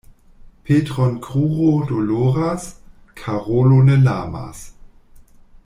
Petron 0.67 1.19
kruro 1.25 1.85
doloras, 1.91 2.65
Karolo 3.13 3.83
ne 3.83 3.97
lamas. 4.09 4.71